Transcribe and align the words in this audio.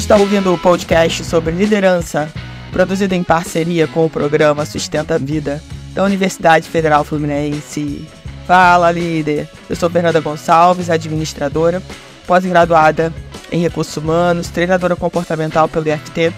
está 0.00 0.16
ouvindo 0.16 0.54
o 0.54 0.58
podcast 0.58 1.22
sobre 1.24 1.52
liderança, 1.52 2.32
produzido 2.72 3.14
em 3.14 3.22
parceria 3.22 3.86
com 3.86 4.06
o 4.06 4.08
programa 4.08 4.64
Sustenta 4.64 5.16
a 5.16 5.18
Vida 5.18 5.62
da 5.92 6.02
Universidade 6.02 6.66
Federal 6.66 7.04
Fluminense. 7.04 8.08
Fala, 8.46 8.90
líder! 8.90 9.46
Eu 9.68 9.76
sou 9.76 9.90
Fernanda 9.90 10.18
Gonçalves, 10.18 10.88
administradora, 10.88 11.82
pós-graduada 12.26 13.12
em 13.52 13.60
recursos 13.60 13.94
humanos, 13.98 14.48
treinadora 14.48 14.96
comportamental 14.96 15.68
pelo 15.68 15.86
IFT. 15.86 16.32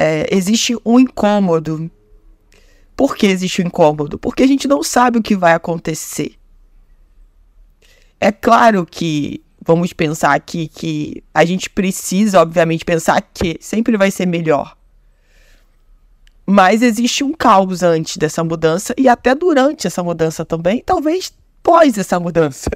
é, 0.00 0.28
existe 0.30 0.76
um 0.86 1.00
incômodo. 1.00 1.90
Por 2.94 3.16
que 3.16 3.26
existe 3.26 3.60
um 3.60 3.66
incômodo? 3.66 4.16
Porque 4.16 4.44
a 4.44 4.46
gente 4.46 4.68
não 4.68 4.80
sabe 4.80 5.18
o 5.18 5.22
que 5.22 5.34
vai 5.34 5.54
acontecer. 5.54 6.36
É 8.20 8.30
claro 8.30 8.86
que 8.86 9.42
vamos 9.60 9.92
pensar 9.92 10.34
aqui 10.34 10.68
que 10.68 11.22
a 11.34 11.44
gente 11.44 11.68
precisa, 11.68 12.40
obviamente, 12.40 12.84
pensar 12.84 13.20
que 13.20 13.58
sempre 13.60 13.96
vai 13.96 14.12
ser 14.12 14.24
melhor. 14.24 14.76
Mas 16.46 16.80
existe 16.80 17.24
um 17.24 17.32
caos 17.32 17.82
antes 17.82 18.16
dessa 18.16 18.44
mudança 18.44 18.94
e 18.96 19.08
até 19.08 19.34
durante 19.34 19.88
essa 19.88 20.02
mudança 20.02 20.44
também, 20.44 20.80
talvez 20.86 21.32
pós 21.60 21.98
essa 21.98 22.20
mudança. 22.20 22.70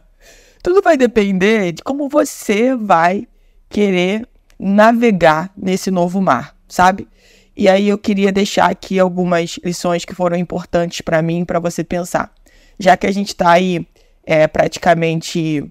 Tudo 0.62 0.82
vai 0.82 0.98
depender 0.98 1.72
de 1.72 1.82
como 1.82 2.10
você 2.10 2.76
vai 2.76 3.26
querer 3.70 4.28
navegar 4.58 5.50
nesse 5.56 5.90
novo 5.90 6.20
mar 6.20 6.57
sabe? 6.68 7.08
E 7.56 7.68
aí 7.68 7.88
eu 7.88 7.98
queria 7.98 8.30
deixar 8.30 8.70
aqui 8.70 8.98
algumas 8.98 9.58
lições 9.64 10.04
que 10.04 10.14
foram 10.14 10.36
importantes 10.36 11.00
para 11.00 11.20
mim, 11.20 11.44
para 11.44 11.58
você 11.58 11.82
pensar. 11.82 12.32
Já 12.78 12.96
que 12.96 13.06
a 13.06 13.12
gente 13.12 13.28
está 13.28 13.50
aí 13.50 13.86
é, 14.24 14.46
praticamente 14.46 15.68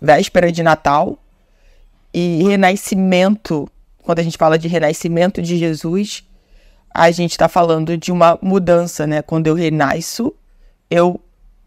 véspera 0.00 0.50
de 0.50 0.62
Natal 0.62 1.18
e 2.14 2.42
renascimento, 2.42 3.68
quando 4.02 4.20
a 4.20 4.22
gente 4.22 4.38
fala 4.38 4.58
de 4.58 4.66
renascimento 4.66 5.42
de 5.42 5.58
Jesus, 5.58 6.24
a 6.94 7.10
gente 7.10 7.32
está 7.32 7.48
falando 7.48 7.96
de 7.96 8.10
uma 8.10 8.38
mudança, 8.42 9.06
né? 9.06 9.22
Quando 9.22 9.46
eu 9.46 9.54
renasço, 9.54 10.34
eu 10.90 11.20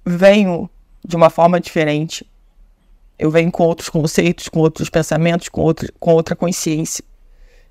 venho 0.06 0.70
de 1.06 1.16
uma 1.16 1.30
forma 1.30 1.60
diferente. 1.60 2.26
Eu 3.18 3.32
venho 3.32 3.52
com 3.52 3.64
outros 3.64 3.90
conceitos, 3.90 4.50
com 4.50 4.60
outros 4.60 4.90
pensamentos, 4.90 5.50
com, 5.50 5.62
outro, 5.62 5.92
com 6.00 6.14
outra 6.14 6.36
consciência. 6.36 7.04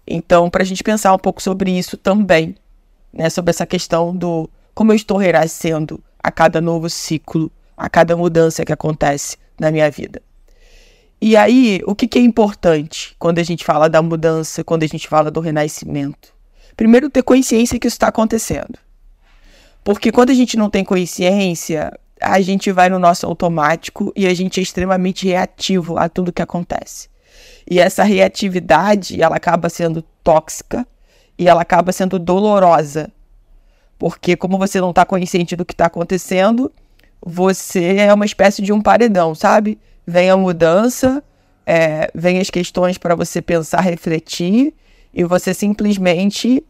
Então, 0.07 0.51
para 0.51 0.63
a 0.63 0.67
gente 0.67 0.85
pensar 0.85 1.15
um 1.15 1.19
pouco 1.19 1.43
sobre 1.43 1.71
isso 1.71 1.97
também, 1.97 2.55
né, 3.13 3.31
sobre 3.31 3.51
essa 3.51 3.65
questão 3.65 4.15
do 4.15 4.49
como 4.75 4.93
eu 4.93 4.97
estou 4.97 5.17
renascendo 5.17 6.03
a 6.23 6.31
cada 6.31 6.61
novo 6.61 6.91
ciclo, 6.91 7.51
a 7.77 7.89
cada 7.89 8.17
mudança 8.17 8.65
que 8.65 8.73
acontece 8.73 9.37
na 9.59 9.71
minha 9.71 9.91
vida. 9.91 10.21
E 11.21 11.37
aí, 11.37 11.81
o 11.87 11.95
que, 11.95 12.07
que 12.07 12.19
é 12.19 12.23
importante 12.23 13.15
quando 13.19 13.39
a 13.39 13.43
gente 13.43 13.65
fala 13.65 13.89
da 13.89 14.03
mudança, 14.03 14.63
quando 14.63 14.83
a 14.83 14.87
gente 14.87 15.09
fala 15.09 15.31
do 15.31 15.41
renascimento? 15.41 16.35
Primeiro, 16.77 17.09
ter 17.09 17.23
consciência 17.23 17.79
que 17.79 17.87
isso 17.87 17.95
está 17.95 18.09
acontecendo. 18.09 18.79
Porque 19.83 20.11
quando 20.11 20.31
a 20.31 20.35
gente 20.35 20.57
não 20.57 20.69
tem 20.69 20.85
consciência, 20.85 21.99
a 22.21 22.41
gente 22.41 22.73
vai 22.73 22.89
no 22.89 22.99
nosso 22.99 23.27
automático 23.27 24.13
e 24.17 24.27
a 24.27 24.35
gente 24.35 24.59
é 24.59 24.63
extremamente 24.63 25.27
reativo 25.27 25.99
a 25.99 26.09
tudo 26.09 26.33
que 26.33 26.43
acontece. 26.43 27.09
E 27.69 27.81
essa 27.81 28.03
reatividade, 28.05 29.21
ela 29.23 29.37
acaba 29.37 29.69
sendo 29.69 30.03
tóxica 30.23 30.87
e 31.39 31.49
ela 31.49 31.63
acaba 31.63 31.93
sendo 31.93 32.19
dolorosa. 32.19 33.11
Porque 33.99 34.37
como 34.37 34.59
você 34.59 34.81
não 34.81 34.91
está 34.91 35.05
consciente 35.05 35.57
do 35.57 35.65
que 35.65 35.73
está 35.73 35.87
acontecendo, 35.87 36.71
você 37.25 37.97
é 37.97 38.13
uma 38.13 38.27
espécie 38.27 38.61
de 38.61 38.73
um 38.73 38.81
paredão, 38.81 39.35
sabe? 39.35 39.79
Vem 40.07 40.29
a 40.29 40.37
mudança, 40.37 41.23
é, 41.65 42.11
vem 42.15 42.39
as 42.39 42.51
questões 42.51 42.99
para 42.99 43.15
você 43.15 43.41
pensar, 43.41 43.81
refletir, 43.81 44.75
e 45.13 45.25
você 45.25 45.55
simplesmente 45.55 46.63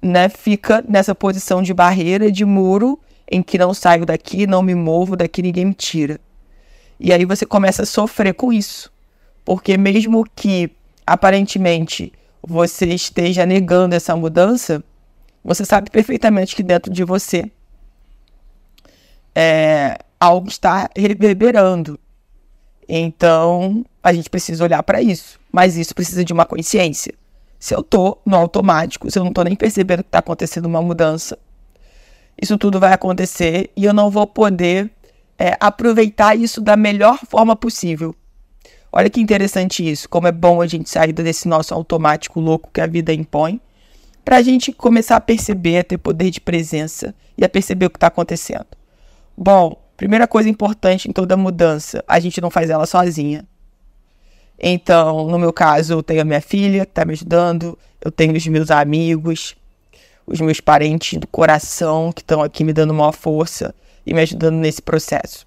né, 0.00 0.28
fica 0.28 0.84
nessa 0.88 1.14
posição 1.14 1.62
de 1.62 1.72
barreira, 1.72 2.32
de 2.32 2.44
muro, 2.44 2.98
em 3.30 3.42
que 3.42 3.56
não 3.56 3.72
saio 3.72 4.04
daqui, 4.04 4.46
não 4.46 4.62
me 4.62 4.74
movo, 4.74 5.16
daqui 5.16 5.40
ninguém 5.40 5.66
me 5.66 5.74
tira. 5.74 6.18
E 6.98 7.12
aí 7.12 7.24
você 7.24 7.46
começa 7.46 7.82
a 7.82 7.86
sofrer 7.86 8.34
com 8.34 8.52
isso. 8.52 8.92
Porque 9.44 9.76
mesmo 9.76 10.24
que 10.34 10.70
aparentemente 11.06 12.12
você 12.42 12.86
esteja 12.86 13.46
negando 13.46 13.94
essa 13.94 14.14
mudança, 14.16 14.82
você 15.44 15.64
sabe 15.64 15.90
perfeitamente 15.90 16.54
que 16.54 16.62
dentro 16.62 16.92
de 16.92 17.04
você 17.04 17.50
é, 19.34 19.98
algo 20.20 20.48
está 20.48 20.88
reverberando. 20.96 21.98
Então, 22.88 23.84
a 24.02 24.12
gente 24.12 24.28
precisa 24.28 24.62
olhar 24.64 24.82
para 24.82 25.00
isso. 25.00 25.40
Mas 25.50 25.76
isso 25.76 25.94
precisa 25.94 26.24
de 26.24 26.32
uma 26.32 26.44
consciência. 26.44 27.14
Se 27.58 27.74
eu 27.74 27.80
estou 27.80 28.20
no 28.26 28.36
automático, 28.36 29.10
se 29.10 29.18
eu 29.18 29.22
não 29.22 29.30
estou 29.30 29.44
nem 29.44 29.54
percebendo 29.54 30.02
que 30.02 30.08
está 30.08 30.18
acontecendo 30.18 30.66
uma 30.66 30.82
mudança, 30.82 31.38
isso 32.40 32.58
tudo 32.58 32.80
vai 32.80 32.92
acontecer 32.92 33.70
e 33.76 33.84
eu 33.84 33.92
não 33.92 34.10
vou 34.10 34.26
poder 34.26 34.90
é, 35.38 35.56
aproveitar 35.60 36.36
isso 36.36 36.60
da 36.60 36.76
melhor 36.76 37.18
forma 37.28 37.54
possível. 37.54 38.14
Olha 38.92 39.08
que 39.08 39.20
interessante 39.20 39.88
isso, 39.88 40.06
como 40.06 40.26
é 40.26 40.32
bom 40.32 40.60
a 40.60 40.66
gente 40.66 40.90
sair 40.90 41.14
desse 41.14 41.48
nosso 41.48 41.72
automático 41.72 42.38
louco 42.38 42.68
que 42.70 42.80
a 42.80 42.86
vida 42.86 43.10
impõe, 43.12 43.58
para 44.22 44.36
a 44.36 44.42
gente 44.42 44.70
começar 44.70 45.16
a 45.16 45.20
perceber, 45.20 45.78
a 45.78 45.84
ter 45.84 45.96
poder 45.96 46.30
de 46.30 46.40
presença 46.40 47.14
e 47.36 47.42
a 47.42 47.48
perceber 47.48 47.86
o 47.86 47.90
que 47.90 47.96
está 47.96 48.08
acontecendo. 48.08 48.66
Bom, 49.36 49.82
primeira 49.96 50.28
coisa 50.28 50.48
importante 50.48 51.08
em 51.08 51.12
toda 51.12 51.38
mudança, 51.38 52.04
a 52.06 52.20
gente 52.20 52.38
não 52.40 52.50
faz 52.50 52.68
ela 52.68 52.84
sozinha. 52.84 53.46
Então, 54.58 55.26
no 55.26 55.38
meu 55.38 55.54
caso, 55.54 55.94
eu 55.94 56.02
tenho 56.02 56.20
a 56.20 56.24
minha 56.24 56.42
filha 56.42 56.84
que 56.84 56.92
está 56.92 57.04
me 57.04 57.14
ajudando, 57.14 57.78
eu 57.98 58.12
tenho 58.12 58.36
os 58.36 58.46
meus 58.46 58.70
amigos, 58.70 59.56
os 60.26 60.38
meus 60.38 60.60
parentes 60.60 61.18
do 61.18 61.26
coração 61.26 62.12
que 62.12 62.20
estão 62.20 62.42
aqui 62.42 62.62
me 62.62 62.74
dando 62.74 62.92
maior 62.92 63.12
força 63.12 63.74
e 64.06 64.12
me 64.12 64.20
ajudando 64.20 64.56
nesse 64.56 64.82
processo. 64.82 65.46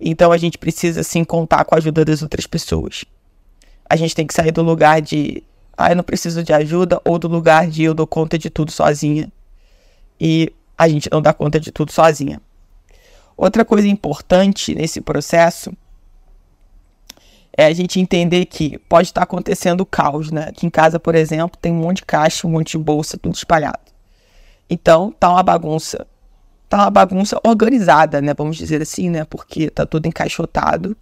Então 0.00 0.30
a 0.32 0.38
gente 0.38 0.58
precisa 0.58 1.02
sim 1.02 1.24
contar 1.24 1.64
com 1.64 1.74
a 1.74 1.78
ajuda 1.78 2.04
das 2.04 2.22
outras 2.22 2.46
pessoas. 2.46 3.04
A 3.88 3.96
gente 3.96 4.14
tem 4.14 4.26
que 4.26 4.34
sair 4.34 4.52
do 4.52 4.62
lugar 4.62 5.00
de 5.00 5.42
ah, 5.78 5.92
eu 5.92 5.96
não 5.96 6.02
preciso 6.02 6.42
de 6.42 6.52
ajuda, 6.52 7.00
ou 7.04 7.20
do 7.20 7.28
lugar 7.28 7.68
de 7.68 7.84
eu 7.84 7.94
dou 7.94 8.06
conta 8.06 8.36
de 8.36 8.50
tudo 8.50 8.72
sozinha. 8.72 9.30
E 10.20 10.52
a 10.76 10.88
gente 10.88 11.08
não 11.10 11.22
dá 11.22 11.32
conta 11.32 11.60
de 11.60 11.70
tudo 11.70 11.92
sozinha. 11.92 12.42
Outra 13.36 13.64
coisa 13.64 13.86
importante 13.86 14.74
nesse 14.74 15.00
processo 15.00 15.72
é 17.56 17.66
a 17.66 17.72
gente 17.72 18.00
entender 18.00 18.46
que 18.46 18.76
pode 18.88 19.06
estar 19.06 19.22
acontecendo 19.22 19.86
caos, 19.86 20.32
né? 20.32 20.46
Aqui 20.48 20.66
em 20.66 20.70
casa, 20.70 20.98
por 20.98 21.14
exemplo, 21.14 21.56
tem 21.60 21.70
um 21.70 21.76
monte 21.76 21.98
de 21.98 22.06
caixa, 22.06 22.44
um 22.44 22.50
monte 22.50 22.76
de 22.76 22.78
bolsa, 22.78 23.16
tudo 23.16 23.36
espalhado. 23.36 23.78
Então, 24.68 25.12
tá 25.12 25.30
uma 25.30 25.44
bagunça. 25.44 26.04
Tá 26.68 26.78
uma 26.78 26.90
bagunça 26.90 27.40
organizada, 27.44 28.20
né? 28.20 28.34
Vamos 28.34 28.56
dizer 28.56 28.82
assim, 28.82 29.08
né? 29.08 29.24
Porque 29.24 29.70
tá 29.70 29.86
tudo 29.86 30.06
encaixotado 30.06 30.96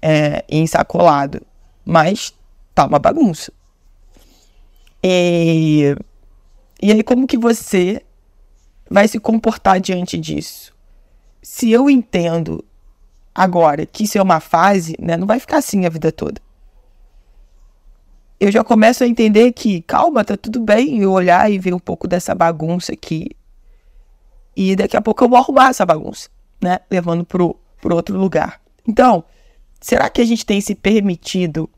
é, 0.00 0.44
e 0.48 0.58
ensacolado. 0.58 1.40
Mas 1.84 2.34
tá 2.74 2.86
uma 2.86 2.98
bagunça. 2.98 3.52
E, 5.02 5.96
e 6.80 6.92
aí, 6.92 7.02
como 7.02 7.26
que 7.26 7.38
você 7.38 8.02
vai 8.90 9.08
se 9.08 9.18
comportar 9.18 9.80
diante 9.80 10.18
disso? 10.18 10.72
Se 11.42 11.70
eu 11.70 11.88
entendo 11.88 12.64
agora 13.34 13.86
que 13.86 14.04
isso 14.04 14.18
é 14.18 14.22
uma 14.22 14.40
fase, 14.40 14.94
né, 15.00 15.16
não 15.16 15.26
vai 15.26 15.40
ficar 15.40 15.58
assim 15.58 15.86
a 15.86 15.88
vida 15.88 16.12
toda. 16.12 16.40
Eu 18.38 18.50
já 18.50 18.62
começo 18.64 19.04
a 19.04 19.06
entender 19.06 19.52
que, 19.52 19.82
calma, 19.82 20.24
tá 20.24 20.36
tudo 20.36 20.60
bem 20.60 21.00
eu 21.00 21.12
olhar 21.12 21.50
e 21.50 21.58
ver 21.58 21.72
um 21.72 21.78
pouco 21.78 22.08
dessa 22.08 22.34
bagunça 22.34 22.92
aqui. 22.92 23.30
E 24.56 24.76
daqui 24.76 24.96
a 24.96 25.00
pouco 25.00 25.24
eu 25.24 25.28
vou 25.28 25.38
arrumar 25.38 25.70
essa 25.70 25.86
bagunça, 25.86 26.28
né? 26.60 26.80
Levando 26.90 27.24
pro, 27.24 27.56
pro 27.80 27.96
outro 27.96 28.18
lugar. 28.18 28.60
Então, 28.86 29.24
será 29.80 30.10
que 30.10 30.20
a 30.20 30.24
gente 30.24 30.44
tem 30.44 30.60
se 30.60 30.74
permitido 30.74 31.68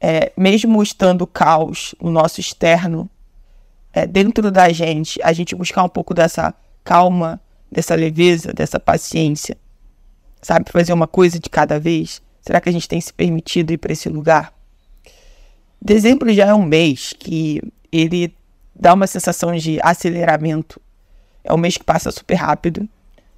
é, 0.00 0.32
mesmo 0.36 0.82
estando 0.82 1.26
caos 1.26 1.94
no 2.00 2.10
nosso 2.10 2.40
externo, 2.40 3.08
é, 3.92 4.06
dentro 4.06 4.50
da 4.50 4.72
gente, 4.72 5.20
a 5.22 5.32
gente 5.32 5.54
buscar 5.54 5.82
um 5.82 5.88
pouco 5.88 6.14
dessa 6.14 6.54
calma, 6.82 7.40
dessa 7.70 7.94
leveza, 7.94 8.52
dessa 8.52 8.80
paciência, 8.80 9.56
sabe? 10.40 10.70
Fazer 10.70 10.92
uma 10.92 11.06
coisa 11.06 11.38
de 11.38 11.50
cada 11.50 11.78
vez. 11.78 12.22
Será 12.40 12.60
que 12.60 12.68
a 12.68 12.72
gente 12.72 12.88
tem 12.88 13.00
se 13.00 13.12
permitido 13.12 13.72
ir 13.72 13.78
para 13.78 13.92
esse 13.92 14.08
lugar? 14.08 14.54
Dezembro 15.82 16.32
já 16.32 16.46
é 16.46 16.54
um 16.54 16.64
mês 16.64 17.12
que 17.18 17.60
ele 17.92 18.34
dá 18.74 18.94
uma 18.94 19.06
sensação 19.06 19.54
de 19.54 19.78
aceleramento. 19.82 20.80
É 21.42 21.52
um 21.52 21.56
mês 21.56 21.76
que 21.76 21.84
passa 21.84 22.10
super 22.10 22.34
rápido, 22.34 22.88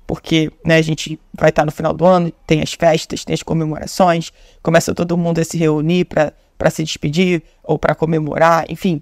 porque 0.06 0.52
né, 0.64 0.76
a 0.76 0.82
gente 0.82 1.19
vai 1.32 1.50
estar 1.50 1.64
no 1.64 1.72
final 1.72 1.94
do 1.94 2.04
ano, 2.04 2.32
tem 2.46 2.60
as 2.60 2.72
festas, 2.72 3.25
tem 3.25 3.34
as 3.34 3.43
comemorações, 3.43 4.32
começa 4.62 4.94
todo 4.94 5.16
mundo 5.16 5.40
a 5.40 5.44
se 5.44 5.56
reunir 5.56 6.04
para 6.04 6.70
se 6.70 6.82
despedir 6.82 7.43
ou 7.62 7.78
para 7.78 7.94
comemorar, 7.94 8.70
enfim. 8.70 9.00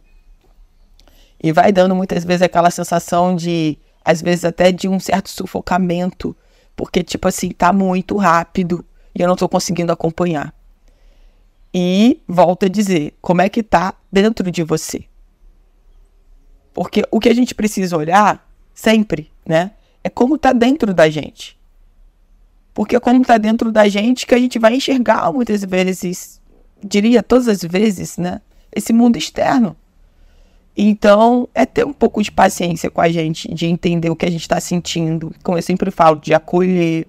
E 1.43 1.52
vai 1.52 1.73
dando 1.73 1.94
muitas 1.94 2.25
vezes 2.25 2.43
aquela 2.43 2.70
sensação 2.70 3.35
de, 3.35 3.79
às 4.05 4.20
vezes 4.20 4.44
até 4.44 4.70
de 4.70 4.88
um 4.88 5.00
certo 5.00 5.31
sufocamento, 5.31 6.37
porque 6.76 7.03
tipo 7.03 7.26
assim, 7.26 7.50
tá 7.50 7.73
muito 7.73 8.17
rápido 8.17 8.85
e 9.14 9.23
eu 9.23 9.29
não 9.29 9.37
tô 9.37 9.49
conseguindo 9.49 9.93
acompanhar. 9.93 10.55
E 11.73 12.20
volto 12.29 12.67
a 12.67 12.69
dizer, 12.69 13.14
como 13.20 13.41
é 13.41 13.49
que 13.49 13.62
tá 13.62 13.94
dentro 14.12 14.50
de 14.50 14.62
você? 14.62 15.05
Porque 16.75 17.05
o 17.11 17.19
que 17.19 17.29
a 17.29 17.35
gente 17.35 17.55
precisa 17.55 17.96
olhar 17.96 18.49
sempre, 18.75 19.31
né, 19.46 19.72
é 20.02 20.08
como 20.08 20.38
tá 20.38 20.52
dentro 20.52 20.94
da 20.94 21.08
gente. 21.08 21.58
Porque 22.72 22.96
é 22.96 23.00
como 23.00 23.25
tá 23.25 23.37
dentro 23.37 23.70
da 23.72 23.88
gente 23.88 24.26
que 24.26 24.34
a 24.34 24.38
gente 24.38 24.58
vai 24.58 24.75
enxergar 24.75 25.32
muitas 25.32 25.64
vezes 25.64 26.40
diria 26.82 27.22
todas 27.22 27.49
as 27.49 27.62
vezes, 27.62 28.17
né? 28.17 28.40
Esse 28.75 28.93
mundo 28.93 29.17
externo. 29.17 29.76
Então, 30.76 31.49
é 31.55 31.67
ter 31.67 31.84
um 31.84 31.93
pouco 31.93 32.22
de 32.22 32.31
paciência 32.31 32.90
com 32.90 33.00
a 33.00 33.08
gente, 33.08 33.52
de 33.52 33.67
entender 33.67 34.08
o 34.08 34.17
que 34.17 34.25
a 34.25 34.31
gente 34.31 34.43
está 34.43 34.61
sentindo. 34.61 35.34
Como 35.43 35.58
eu 35.58 35.62
sempre 35.62 35.90
falo, 35.90 36.20
de 36.20 36.32
acolher. 36.32 37.06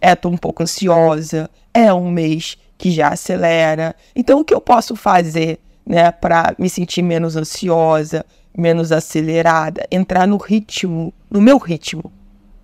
É, 0.00 0.14
tô 0.14 0.28
um 0.28 0.36
pouco 0.36 0.62
ansiosa. 0.62 1.50
É 1.72 1.92
um 1.92 2.10
mês 2.10 2.56
que 2.76 2.90
já 2.90 3.08
acelera. 3.08 3.96
Então, 4.14 4.40
o 4.40 4.44
que 4.44 4.54
eu 4.54 4.60
posso 4.60 4.94
fazer, 4.94 5.58
né, 5.84 6.12
para 6.12 6.54
me 6.58 6.68
sentir 6.68 7.02
menos 7.02 7.34
ansiosa, 7.34 8.24
menos 8.58 8.92
acelerada, 8.92 9.86
entrar 9.90 10.26
no 10.26 10.36
ritmo, 10.36 11.12
no 11.30 11.40
meu 11.40 11.58
ritmo? 11.58 12.12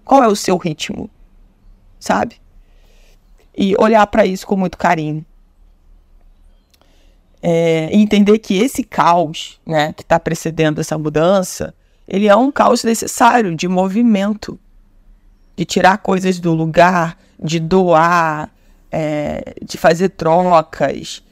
Qual 0.04 0.22
é 0.22 0.28
o 0.28 0.36
seu 0.36 0.56
ritmo? 0.56 1.08
Sabe? 1.98 2.36
E 3.56 3.74
olhar 3.78 4.06
para 4.08 4.26
isso 4.26 4.46
com 4.46 4.56
muito 4.56 4.76
carinho 4.76 5.24
é, 7.46 7.90
entender 7.92 8.38
que 8.38 8.56
esse 8.56 8.82
caos 8.82 9.60
né, 9.66 9.92
que 9.92 10.00
está 10.00 10.18
precedendo 10.18 10.80
essa 10.80 10.96
mudança, 10.96 11.74
ele 12.08 12.26
é 12.26 12.34
um 12.34 12.50
caos 12.50 12.82
necessário 12.82 13.54
de 13.54 13.68
movimento, 13.68 14.58
de 15.54 15.66
tirar 15.66 15.98
coisas 15.98 16.40
do 16.40 16.54
lugar, 16.54 17.18
de 17.38 17.60
doar, 17.60 18.50
é, 18.90 19.56
de 19.62 19.76
fazer 19.76 20.08
trocas, 20.08 21.22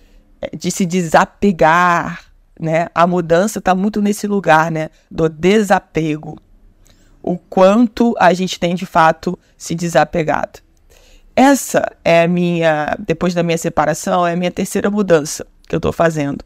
é, 0.42 0.54
de 0.54 0.70
se 0.70 0.84
desapegar, 0.84 2.26
né? 2.62 2.86
A 2.94 3.06
mudança 3.08 3.58
está 3.58 3.74
muito 3.74 4.00
nesse 4.00 4.28
lugar, 4.28 4.70
né? 4.70 4.88
Do 5.10 5.28
desapego. 5.28 6.40
O 7.20 7.36
quanto 7.36 8.14
a 8.18 8.32
gente 8.32 8.58
tem 8.58 8.74
de 8.74 8.86
fato 8.86 9.36
se 9.58 9.74
desapegado. 9.74 10.60
Essa 11.34 11.90
é 12.04 12.22
a 12.22 12.28
minha, 12.28 12.96
depois 13.00 13.34
da 13.34 13.42
minha 13.42 13.58
separação, 13.58 14.24
é 14.26 14.34
a 14.34 14.36
minha 14.36 14.50
terceira 14.50 14.90
mudança 14.90 15.44
que 15.68 15.74
eu 15.74 15.80
tô 15.80 15.90
fazendo. 15.92 16.44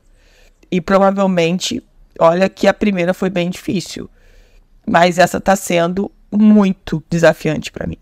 E 0.71 0.81
provavelmente, 0.81 1.83
olha 2.19 2.49
que 2.49 2.67
a 2.67 2.75
primeira 2.75 3.13
foi 3.13 3.29
bem 3.29 3.51
difícil, 3.51 4.09
mas 4.87 5.19
essa 5.19 5.41
tá 5.41 5.55
sendo 5.55 6.11
muito 6.33 7.03
desafiante 7.11 7.71
para 7.71 7.87
mim. 7.87 7.99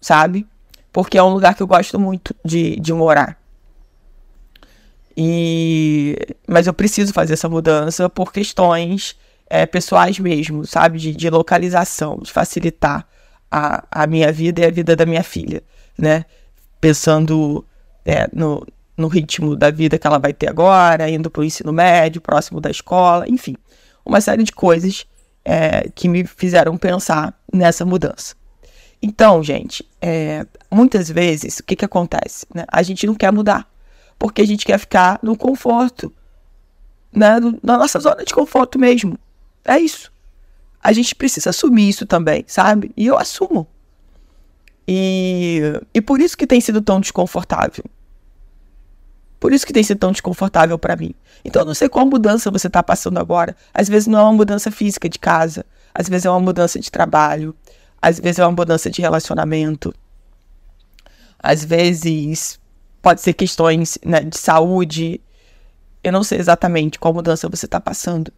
Sabe? 0.00 0.46
Porque 0.92 1.18
é 1.18 1.22
um 1.22 1.32
lugar 1.32 1.54
que 1.54 1.62
eu 1.62 1.66
gosto 1.66 1.98
muito 1.98 2.34
de, 2.44 2.78
de 2.80 2.92
morar. 2.92 3.41
E 5.16 6.16
mas 6.46 6.66
eu 6.66 6.74
preciso 6.74 7.12
fazer 7.12 7.34
essa 7.34 7.48
mudança 7.48 8.08
por 8.08 8.32
questões 8.32 9.16
é, 9.48 9.66
pessoais 9.66 10.18
mesmo, 10.18 10.66
sabe? 10.66 10.98
De, 10.98 11.14
de 11.14 11.30
localização, 11.30 12.18
de 12.22 12.30
facilitar 12.30 13.06
a, 13.50 13.84
a 13.90 14.06
minha 14.06 14.32
vida 14.32 14.62
e 14.62 14.64
a 14.64 14.70
vida 14.70 14.96
da 14.96 15.04
minha 15.04 15.22
filha, 15.22 15.62
né? 15.98 16.24
Pensando 16.80 17.64
é, 18.04 18.28
no, 18.32 18.66
no 18.96 19.08
ritmo 19.08 19.54
da 19.54 19.70
vida 19.70 19.98
que 19.98 20.06
ela 20.06 20.18
vai 20.18 20.32
ter 20.32 20.48
agora, 20.48 21.08
indo 21.08 21.30
para 21.30 21.40
o 21.40 21.44
ensino 21.44 21.72
médio, 21.72 22.20
próximo 22.20 22.60
da 22.60 22.70
escola, 22.70 23.28
enfim, 23.28 23.56
uma 24.04 24.20
série 24.20 24.42
de 24.42 24.52
coisas 24.52 25.06
é, 25.44 25.88
que 25.94 26.08
me 26.08 26.24
fizeram 26.24 26.76
pensar 26.76 27.38
nessa 27.52 27.84
mudança. 27.84 28.34
Então, 29.02 29.42
gente, 29.42 29.84
é, 30.00 30.46
muitas 30.70 31.10
vezes 31.10 31.58
o 31.58 31.64
que, 31.64 31.74
que 31.74 31.84
acontece? 31.84 32.46
Né? 32.54 32.64
A 32.68 32.82
gente 32.82 33.06
não 33.06 33.14
quer 33.14 33.32
mudar, 33.32 33.68
porque 34.22 34.40
a 34.40 34.46
gente 34.46 34.64
quer 34.64 34.78
ficar 34.78 35.18
no 35.20 35.36
conforto, 35.36 36.12
né? 37.12 37.40
na 37.60 37.76
nossa 37.76 37.98
zona 37.98 38.24
de 38.24 38.32
conforto 38.32 38.78
mesmo. 38.78 39.18
É 39.64 39.80
isso. 39.80 40.12
A 40.80 40.92
gente 40.92 41.12
precisa 41.12 41.50
assumir 41.50 41.88
isso 41.88 42.06
também, 42.06 42.44
sabe? 42.46 42.92
E 42.96 43.04
eu 43.04 43.18
assumo. 43.18 43.66
E, 44.86 45.60
e 45.92 46.00
por 46.00 46.20
isso 46.20 46.36
que 46.36 46.46
tem 46.46 46.60
sido 46.60 46.80
tão 46.80 47.00
desconfortável. 47.00 47.82
Por 49.40 49.52
isso 49.52 49.66
que 49.66 49.72
tem 49.72 49.82
sido 49.82 49.98
tão 49.98 50.12
desconfortável 50.12 50.78
para 50.78 50.94
mim. 50.94 51.12
Então 51.44 51.62
eu 51.62 51.66
não 51.66 51.74
sei 51.74 51.88
qual 51.88 52.06
mudança 52.06 52.48
você 52.48 52.68
está 52.68 52.80
passando 52.80 53.18
agora. 53.18 53.56
Às 53.74 53.88
vezes 53.88 54.06
não 54.06 54.20
é 54.20 54.22
uma 54.22 54.34
mudança 54.34 54.70
física 54.70 55.08
de 55.08 55.18
casa, 55.18 55.66
às 55.92 56.08
vezes 56.08 56.26
é 56.26 56.30
uma 56.30 56.38
mudança 56.38 56.78
de 56.78 56.92
trabalho, 56.92 57.56
às 58.00 58.20
vezes 58.20 58.38
é 58.38 58.44
uma 58.46 58.52
mudança 58.52 58.88
de 58.88 59.02
relacionamento, 59.02 59.92
às 61.40 61.64
vezes 61.64 62.61
pode 63.02 63.20
ser 63.20 63.34
questões 63.34 63.98
né, 64.04 64.20
de 64.20 64.38
saúde. 64.38 65.20
Eu 66.02 66.12
não 66.12 66.22
sei 66.22 66.38
exatamente 66.38 66.98
qual 66.98 67.12
mudança 67.12 67.48
você 67.48 67.66
está 67.66 67.80
passando, 67.80 68.32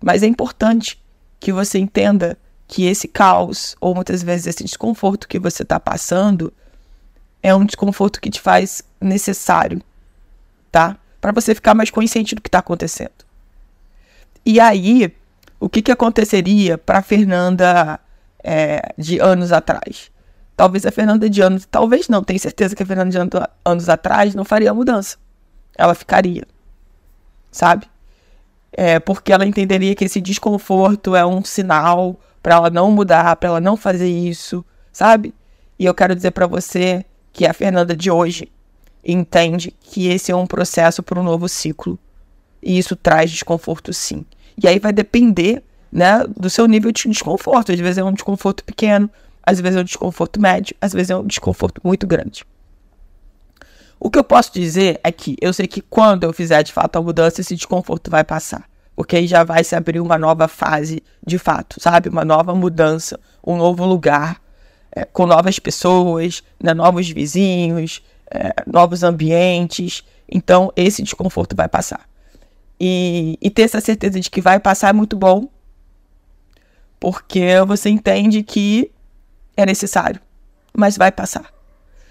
mas 0.00 0.22
é 0.22 0.26
importante 0.26 1.02
que 1.40 1.52
você 1.52 1.78
entenda 1.78 2.38
que 2.68 2.84
esse 2.84 3.08
caos, 3.08 3.74
ou 3.80 3.94
muitas 3.94 4.22
vezes 4.22 4.46
esse 4.46 4.62
desconforto 4.62 5.26
que 5.26 5.38
você 5.38 5.62
está 5.62 5.80
passando, 5.80 6.52
é 7.42 7.54
um 7.54 7.64
desconforto 7.64 8.20
que 8.20 8.30
te 8.30 8.40
faz 8.40 8.82
necessário 9.00 9.82
tá? 10.72 10.96
Para 11.20 11.30
você 11.30 11.54
ficar 11.54 11.74
mais 11.74 11.90
consciente 11.90 12.34
do 12.34 12.40
que 12.40 12.48
está 12.48 12.58
acontecendo. 12.58 13.12
E 14.44 14.58
aí, 14.58 15.14
o 15.60 15.68
que, 15.68 15.82
que 15.82 15.92
aconteceria 15.92 16.78
para 16.78 17.02
Fernanda 17.02 18.00
é, 18.42 18.92
de 18.98 19.20
anos 19.20 19.52
atrás? 19.52 20.10
Talvez 20.56 20.84
a 20.84 20.90
Fernanda 20.90 21.28
de 21.28 21.40
anos, 21.40 21.66
talvez 21.70 22.08
não, 22.08 22.22
tenho 22.22 22.38
certeza 22.38 22.76
que 22.76 22.82
a 22.82 22.86
Fernanda 22.86 23.10
de 23.10 23.18
anos, 23.18 23.32
anos 23.64 23.88
atrás 23.88 24.34
não 24.34 24.44
faria 24.44 24.74
mudança. 24.74 25.16
Ela 25.76 25.94
ficaria, 25.94 26.46
sabe? 27.50 27.86
É, 28.72 28.98
porque 29.00 29.32
ela 29.32 29.46
entenderia 29.46 29.94
que 29.94 30.04
esse 30.04 30.20
desconforto 30.20 31.16
é 31.16 31.24
um 31.24 31.44
sinal 31.44 32.18
para 32.42 32.54
ela 32.56 32.70
não 32.70 32.90
mudar, 32.90 33.36
para 33.36 33.48
ela 33.48 33.60
não 33.60 33.76
fazer 33.76 34.08
isso, 34.08 34.64
sabe? 34.92 35.34
E 35.78 35.84
eu 35.84 35.94
quero 35.94 36.14
dizer 36.14 36.32
para 36.32 36.46
você 36.46 37.04
que 37.32 37.46
a 37.46 37.52
Fernanda 37.52 37.96
de 37.96 38.10
hoje 38.10 38.50
entende 39.04 39.74
que 39.80 40.08
esse 40.08 40.30
é 40.30 40.36
um 40.36 40.46
processo 40.46 41.02
para 41.02 41.18
um 41.18 41.22
novo 41.22 41.48
ciclo, 41.48 41.98
E 42.62 42.78
isso 42.78 42.94
traz 42.94 43.30
desconforto 43.30 43.92
sim. 43.92 44.24
E 44.56 44.68
aí 44.68 44.78
vai 44.78 44.92
depender, 44.92 45.62
né, 45.90 46.24
do 46.36 46.48
seu 46.48 46.66
nível 46.66 46.92
de 46.92 47.08
desconforto. 47.08 47.72
Às 47.72 47.80
vezes 47.80 47.98
é 47.98 48.04
um 48.04 48.12
desconforto 48.12 48.62
pequeno, 48.62 49.10
às 49.42 49.60
vezes 49.60 49.76
é 49.78 49.80
um 49.80 49.84
desconforto 49.84 50.40
médio, 50.40 50.76
às 50.80 50.92
vezes 50.92 51.10
é 51.10 51.16
um 51.16 51.26
desconforto 51.26 51.80
muito 51.84 52.06
grande. 52.06 52.44
O 53.98 54.10
que 54.10 54.18
eu 54.18 54.24
posso 54.24 54.52
dizer 54.52 55.00
é 55.04 55.12
que 55.12 55.36
eu 55.40 55.52
sei 55.52 55.66
que 55.66 55.80
quando 55.80 56.24
eu 56.24 56.32
fizer 56.32 56.62
de 56.62 56.72
fato 56.72 56.96
a 56.96 57.02
mudança, 57.02 57.40
esse 57.40 57.54
desconforto 57.54 58.10
vai 58.10 58.24
passar. 58.24 58.68
Porque 58.96 59.16
aí 59.16 59.26
já 59.26 59.44
vai 59.44 59.62
se 59.62 59.76
abrir 59.76 60.00
uma 60.00 60.18
nova 60.18 60.48
fase 60.48 61.02
de 61.24 61.38
fato, 61.38 61.80
sabe? 61.80 62.08
Uma 62.08 62.24
nova 62.24 62.54
mudança, 62.54 63.18
um 63.46 63.56
novo 63.56 63.84
lugar, 63.84 64.40
é, 64.90 65.04
com 65.04 65.24
novas 65.24 65.58
pessoas, 65.58 66.42
né? 66.60 66.74
novos 66.74 67.08
vizinhos, 67.08 68.02
é, 68.30 68.52
novos 68.66 69.02
ambientes. 69.02 70.02
Então, 70.28 70.72
esse 70.76 71.02
desconforto 71.02 71.54
vai 71.54 71.68
passar. 71.68 72.08
E, 72.80 73.38
e 73.40 73.50
ter 73.50 73.62
essa 73.62 73.80
certeza 73.80 74.18
de 74.18 74.28
que 74.28 74.40
vai 74.40 74.58
passar 74.58 74.88
é 74.88 74.92
muito 74.92 75.16
bom, 75.16 75.48
porque 76.98 77.60
você 77.66 77.88
entende 77.88 78.42
que 78.42 78.90
é 79.56 79.66
necessário, 79.66 80.20
mas 80.76 80.96
vai 80.96 81.12
passar. 81.12 81.52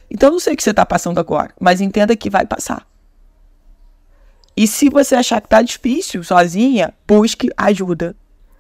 Então, 0.10 0.32
não 0.32 0.40
sei 0.40 0.54
o 0.54 0.58
que 0.58 0.64
você 0.64 0.72
está 0.72 0.86
passando 0.86 1.20
agora, 1.20 1.54
mas 1.60 1.80
entenda 1.82 2.16
que 2.16 2.30
vai 2.30 2.46
passar. 2.46 2.86
E 4.56 4.68
se 4.68 4.90
você 4.90 5.16
achar 5.16 5.40
que 5.40 5.48
está 5.48 5.62
difícil 5.62 6.24
sozinha, 6.24 6.94
busque 7.08 7.50
ajuda. 7.56 8.16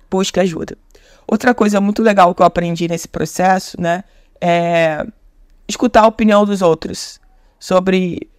Busque 0.09 0.39
ajuda. 0.39 0.77
Outra 1.27 1.53
coisa 1.53 1.81
muito 1.81 2.01
legal 2.01 2.33
que 2.33 2.41
eu 2.41 2.45
aprendi 2.45 2.87
nesse 2.87 3.07
processo, 3.07 3.79
né, 3.79 4.03
é 4.39 5.05
escutar 5.67 6.01
a 6.01 6.07
opinião 6.07 6.45
dos 6.45 6.61
outros 6.61 7.19
sobre 7.59 8.29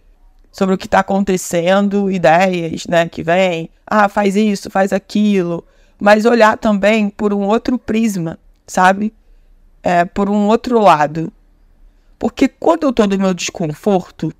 sobre 0.51 0.75
o 0.75 0.77
que 0.77 0.85
está 0.85 0.99
acontecendo, 0.99 2.11
ideias, 2.11 2.85
né, 2.85 3.09
que 3.09 3.23
vem, 3.23 3.71
ah, 3.87 4.07
faz 4.07 4.35
isso, 4.35 4.69
faz 4.69 4.93
aquilo, 4.93 5.65
mas 5.99 6.25
olhar 6.25 6.59
também 6.59 7.09
por 7.09 7.33
um 7.33 7.41
outro 7.41 7.79
prisma, 7.79 8.37
sabe? 8.67 9.11
É, 9.83 10.05
por 10.05 10.29
um 10.29 10.47
outro 10.47 10.79
lado. 10.79 11.31
Porque 12.17 12.47
quando 12.47 12.83
eu 12.83 12.91
estou 12.91 13.05
no 13.05 13.17
meu 13.17 13.33
desconforto, 13.33 14.33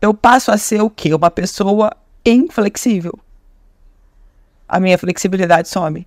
eu 0.00 0.14
passo 0.14 0.50
a 0.50 0.56
ser 0.56 0.80
o 0.80 0.88
quê? 0.88 1.14
Uma 1.14 1.30
pessoa 1.30 1.94
inflexível. 2.24 3.12
A 4.66 4.80
minha 4.80 4.96
flexibilidade 4.96 5.68
some. 5.68 6.06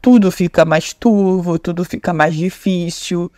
Tudo 0.00 0.32
fica 0.32 0.64
mais 0.64 0.92
turvo, 0.92 1.58
tudo 1.58 1.84
fica 1.84 2.12
mais 2.12 2.34
difícil. 2.34 3.30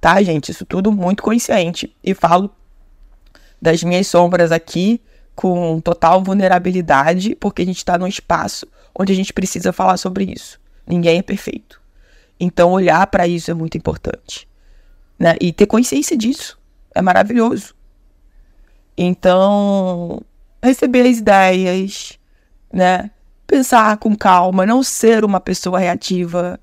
Tá, 0.00 0.22
gente? 0.22 0.50
Isso 0.50 0.66
tudo 0.66 0.92
muito 0.92 1.22
consciente. 1.22 1.96
E 2.04 2.12
falo 2.12 2.50
das 3.60 3.82
minhas 3.82 4.06
sombras 4.06 4.52
aqui 4.52 5.00
com 5.34 5.80
total 5.80 6.22
vulnerabilidade, 6.22 7.34
porque 7.36 7.62
a 7.62 7.64
gente 7.64 7.78
está 7.78 7.96
num 7.96 8.06
espaço 8.06 8.66
onde 8.94 9.12
a 9.12 9.16
gente 9.16 9.32
precisa 9.32 9.72
falar 9.72 9.96
sobre 9.96 10.24
isso. 10.24 10.60
Ninguém 10.86 11.18
é 11.18 11.22
perfeito. 11.22 11.80
Então, 12.40 12.70
olhar 12.70 13.06
para 13.08 13.26
isso 13.26 13.50
é 13.50 13.54
muito 13.54 13.76
importante. 13.76 14.48
Né? 15.18 15.34
E 15.40 15.52
ter 15.52 15.66
consciência 15.66 16.16
disso 16.16 16.58
é 16.94 17.02
maravilhoso. 17.02 17.74
Então, 18.96 20.20
receber 20.62 21.06
as 21.06 21.18
ideias, 21.18 22.18
né? 22.72 23.10
Pensar 23.46 23.96
com 23.96 24.14
calma, 24.14 24.66
não 24.66 24.82
ser 24.82 25.24
uma 25.24 25.40
pessoa 25.40 25.78
reativa. 25.78 26.60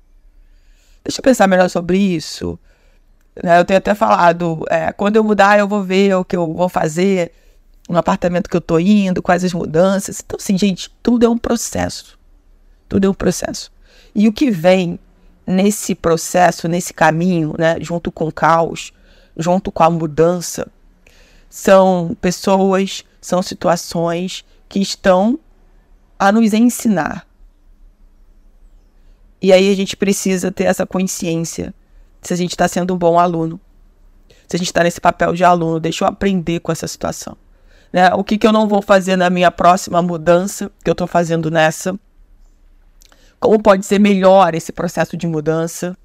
Deixa 1.02 1.20
eu 1.20 1.22
pensar 1.22 1.46
melhor 1.48 1.68
sobre 1.68 1.98
isso. 1.98 2.58
Né? 3.42 3.58
Eu 3.58 3.64
tenho 3.64 3.78
até 3.78 3.94
falado, 3.94 4.64
é, 4.68 4.92
quando 4.92 5.16
eu 5.16 5.24
mudar, 5.24 5.58
eu 5.58 5.66
vou 5.66 5.82
ver 5.82 6.14
o 6.14 6.24
que 6.24 6.36
eu 6.36 6.52
vou 6.52 6.68
fazer 6.68 7.32
no 7.88 7.98
apartamento 7.98 8.50
que 8.50 8.56
eu 8.56 8.60
tô 8.60 8.78
indo, 8.78 9.22
quais 9.22 9.44
as 9.44 9.52
mudanças. 9.52 10.22
Então, 10.24 10.36
assim, 10.40 10.56
gente, 10.58 10.90
tudo 11.02 11.24
é 11.24 11.28
um 11.28 11.38
processo. 11.38 12.18
Tudo 12.88 13.06
é 13.06 13.10
um 13.10 13.14
processo. 13.14 13.72
E 14.14 14.28
o 14.28 14.32
que 14.32 14.50
vem 14.50 14.98
nesse 15.46 15.94
processo, 15.94 16.66
nesse 16.66 16.92
caminho, 16.92 17.54
né, 17.58 17.76
junto 17.80 18.10
com 18.10 18.26
o 18.26 18.32
caos, 18.32 18.92
junto 19.36 19.70
com 19.70 19.82
a 19.82 19.90
mudança, 19.90 20.66
são 21.48 22.16
pessoas, 22.20 23.04
são 23.20 23.42
situações 23.42 24.44
que 24.68 24.80
estão 24.80 25.38
a 26.18 26.32
nos 26.32 26.52
ensinar. 26.52 27.26
E 29.40 29.52
aí 29.52 29.70
a 29.70 29.76
gente 29.76 29.96
precisa 29.96 30.50
ter 30.50 30.64
essa 30.64 30.86
consciência 30.86 31.72
se 32.22 32.32
a 32.32 32.36
gente 32.36 32.50
está 32.50 32.66
sendo 32.66 32.94
um 32.94 32.98
bom 32.98 33.18
aluno. 33.18 33.60
Se 34.48 34.56
a 34.56 34.58
gente 34.58 34.68
está 34.68 34.82
nesse 34.82 35.00
papel 35.00 35.32
de 35.32 35.44
aluno, 35.44 35.78
deixa 35.78 36.04
eu 36.04 36.08
aprender 36.08 36.60
com 36.60 36.72
essa 36.72 36.88
situação. 36.88 37.36
Né? 37.92 38.12
O 38.14 38.24
que, 38.24 38.38
que 38.38 38.46
eu 38.46 38.52
não 38.52 38.66
vou 38.66 38.82
fazer 38.82 39.16
na 39.16 39.30
minha 39.30 39.50
próxima 39.50 40.02
mudança 40.02 40.70
que 40.82 40.90
eu 40.90 40.92
estou 40.92 41.06
fazendo 41.06 41.50
nessa? 41.50 41.98
Como 43.38 43.62
pode 43.62 43.84
ser 43.84 43.98
melhor 43.98 44.54
esse 44.54 44.72
processo 44.72 45.16
de 45.16 45.26
mudança? 45.26 45.96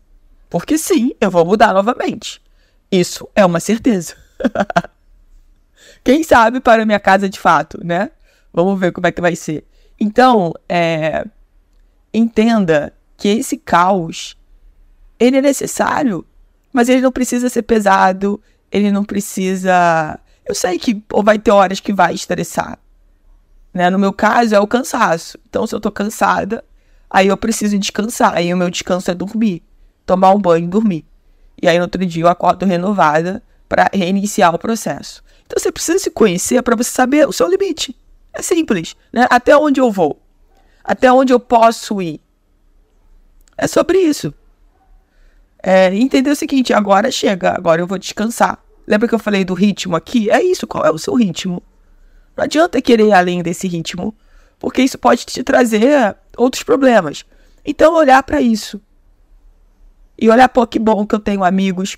Porque 0.50 0.77
sim, 0.77 1.11
eu 1.19 1.31
vou 1.31 1.45
mudar 1.45 1.73
novamente. 1.73 2.41
Isso 2.91 3.27
é 3.35 3.45
uma 3.45 3.59
certeza. 3.59 4.15
Quem 6.03 6.23
sabe 6.23 6.59
para 6.59 6.85
minha 6.85 7.00
casa 7.00 7.29
de 7.29 7.39
fato, 7.39 7.79
né? 7.83 8.11
Vamos 8.53 8.79
ver 8.79 8.91
como 8.91 9.07
é 9.07 9.11
que 9.11 9.21
vai 9.21 9.35
ser. 9.35 9.65
Então, 10.00 10.53
é, 10.67 11.25
entenda 12.13 12.93
que 13.15 13.29
esse 13.29 13.55
caos 13.57 14.35
ele 15.19 15.38
é 15.38 15.41
necessário, 15.41 16.25
mas 16.73 16.89
ele 16.89 17.01
não 17.01 17.11
precisa 17.11 17.47
ser 17.47 17.61
pesado, 17.61 18.41
ele 18.71 18.91
não 18.91 19.05
precisa. 19.05 20.19
Eu 20.43 20.55
sei 20.55 20.79
que 20.79 21.03
ou 21.13 21.23
vai 21.23 21.38
ter 21.38 21.51
horas 21.51 21.79
que 21.79 21.93
vai 21.93 22.13
estressar. 22.13 22.79
Né? 23.73 23.89
No 23.89 24.00
meu 24.00 24.11
caso, 24.11 24.55
é 24.55 24.59
o 24.59 24.67
cansaço. 24.67 25.38
Então, 25.47 25.65
se 25.65 25.73
eu 25.73 25.79
tô 25.79 25.91
cansada, 25.91 26.63
aí 27.12 27.27
eu 27.27 27.38
preciso 27.38 27.77
descansar. 27.77 28.34
Aí 28.36 28.53
o 28.53 28.58
meu 28.58 28.70
descanso 28.70 29.12
é 29.12 29.13
dormir, 29.13 29.62
tomar 30.06 30.32
um 30.32 30.39
banho 30.39 30.65
e 30.65 30.70
dormir. 30.70 31.06
E 31.62 31.68
aí 31.68 31.77
no 31.77 31.84
outro 31.84 32.03
dia 32.06 32.24
eu 32.24 32.27
acordo 32.27 32.65
renovada 32.65 33.44
para 33.68 33.89
reiniciar 33.94 34.56
o 34.56 34.60
processo. 34.60 35.22
Então 35.46 35.62
você 35.62 35.72
precisa 35.72 36.00
se 36.00 36.10
conhecer 36.10 36.63
para 36.63 36.75
você 36.75 36.89
saber 36.89 37.27
o 37.27 37.34
seu 37.34 37.48
limite. 37.48 37.96
É 38.34 38.41
simples, 38.41 38.96
né? 39.12 39.27
Até 39.30 39.56
onde 39.58 39.82
eu 39.82 39.91
vou? 39.91 40.22
Até 40.84 41.12
onde 41.12 41.34
eu 41.34 41.39
posso 41.39 42.01
ir? 42.01 42.22
É 43.58 43.68
sobre 43.68 44.00
isso. 44.00 44.34
É, 45.62 45.94
entender 45.94 46.32
o 46.32 46.36
seguinte, 46.36 46.74
agora 46.74 47.12
chega, 47.12 47.51
agora 47.51 47.82
eu 47.82 47.88
vou 47.88 47.98
descansar. 47.98 48.63
Lembra 48.88 49.08
que 49.08 49.13
eu 49.13 49.20
falei 49.20 49.46
do 49.46 49.53
ritmo 49.53 49.96
aqui? 49.96 50.30
É 50.32 50.41
isso, 50.41 50.65
qual 50.65 50.84
é 50.84 50.89
o 50.89 50.98
seu 50.98 51.13
ritmo? 51.13 51.62
Não 52.36 52.44
adianta 52.46 52.82
querer 52.82 53.08
ir 53.08 53.13
além 53.13 53.44
desse 53.44 53.68
ritmo, 53.68 54.15
porque 54.62 54.84
isso 54.84 55.00
pode 55.00 55.25
te 55.25 55.44
trazer 55.44 56.15
outros 56.38 56.62
problemas. 56.62 57.25
Então, 57.65 57.96
olhar 57.96 58.22
para 58.22 58.39
isso. 58.39 58.80
E 60.18 60.30
olhar, 60.30 60.48
pô, 60.48 60.68
que 60.68 60.77
bom 60.77 61.03
que 61.06 61.15
eu 61.15 61.20
tenho 61.20 61.44
amigos, 61.44 61.98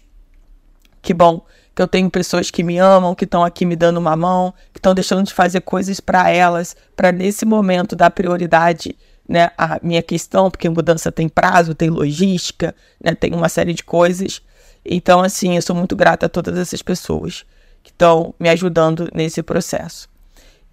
que 1.01 1.13
bom 1.13 1.46
que 1.75 1.82
eu 1.82 1.88
tenho 1.88 2.10
pessoas 2.10 2.50
que 2.50 2.63
me 2.63 2.77
amam, 2.77 3.15
que 3.15 3.25
estão 3.25 3.43
aqui 3.43 3.65
me 3.65 3.75
dando 3.75 3.98
uma 3.98 4.15
mão, 4.15 4.53
que 4.72 4.79
estão 4.79 4.93
deixando 4.93 5.24
de 5.24 5.34
fazer 5.34 5.60
coisas 5.62 6.00
para 6.00 6.29
elas, 6.29 6.75
para 6.96 7.12
nesse 7.12 7.46
momento 7.46 7.96
dar 7.96 8.12
prioridade 8.12 8.96
né, 9.27 9.50
a 9.58 9.79
minha 9.82 10.01
questão, 10.01 10.50
porque 10.50 10.70
mudança 10.70 11.12
tem 11.12 11.27
prazo, 11.27 11.74
tem 11.74 11.89
logística, 11.89 12.74
né, 13.03 13.13
tem 13.13 13.34
uma 13.34 13.50
série 13.50 13.74
de 13.74 13.84
coisas. 13.84 14.41
Então, 14.86 15.22
assim, 15.22 15.55
eu 15.55 15.62
sou 15.62 15.75
muito 15.75 15.96
grata 15.96 16.27
a 16.27 16.29
todas 16.29 16.58
essas 16.58 16.82
pessoas 16.82 17.43
que 17.82 17.89
estão 17.89 18.34
me 18.39 18.50
ajudando 18.50 19.10
nesse 19.13 19.41
processo. 19.41 20.08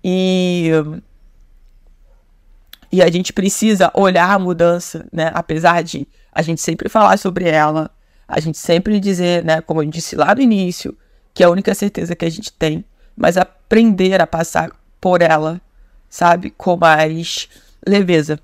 E, 0.04 0.70
e 2.92 3.02
a 3.02 3.10
gente 3.10 3.32
precisa 3.32 3.90
olhar 3.94 4.30
a 4.30 4.38
mudança, 4.38 5.06
né, 5.12 5.30
apesar 5.34 5.82
de 5.82 6.06
a 6.32 6.42
gente 6.42 6.60
sempre 6.60 6.88
falar 6.88 7.18
sobre 7.18 7.48
ela, 7.48 7.90
a 8.26 8.40
gente 8.40 8.58
sempre 8.58 8.98
dizer, 9.00 9.44
né, 9.44 9.60
como 9.60 9.82
eu 9.82 9.86
disse 9.88 10.16
lá 10.16 10.34
no 10.34 10.40
início, 10.40 10.96
que 11.32 11.42
é 11.42 11.46
a 11.46 11.50
única 11.50 11.74
certeza 11.74 12.16
que 12.16 12.24
a 12.24 12.30
gente 12.30 12.52
tem, 12.52 12.84
mas 13.16 13.36
aprender 13.36 14.20
a 14.20 14.26
passar 14.26 14.70
por 15.00 15.22
ela, 15.22 15.60
sabe, 16.08 16.50
com 16.50 16.76
mais 16.76 17.48
leveza, 17.86 18.38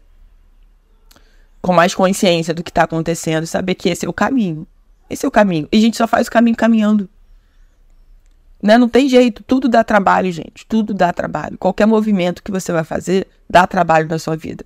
com 1.60 1.72
mais 1.72 1.94
consciência 1.94 2.54
do 2.54 2.62
que 2.62 2.70
está 2.70 2.84
acontecendo, 2.84 3.46
saber 3.46 3.74
que 3.74 3.88
esse 3.88 4.06
é 4.06 4.08
o 4.08 4.12
caminho. 4.12 4.66
Esse 5.08 5.24
é 5.24 5.28
o 5.28 5.32
caminho. 5.32 5.68
E 5.72 5.78
a 5.78 5.80
gente 5.80 5.96
só 5.96 6.06
faz 6.06 6.26
o 6.26 6.30
caminho 6.30 6.56
caminhando. 6.56 7.08
Né? 8.66 8.76
Não 8.76 8.88
tem 8.88 9.08
jeito. 9.08 9.44
Tudo 9.44 9.68
dá 9.68 9.84
trabalho, 9.84 10.32
gente. 10.32 10.66
Tudo 10.66 10.92
dá 10.92 11.12
trabalho. 11.12 11.56
Qualquer 11.56 11.86
movimento 11.86 12.42
que 12.42 12.50
você 12.50 12.72
vai 12.72 12.82
fazer 12.82 13.28
dá 13.48 13.64
trabalho 13.64 14.08
na 14.08 14.18
sua 14.18 14.36
vida. 14.36 14.64